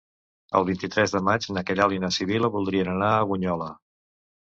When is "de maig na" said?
1.15-1.63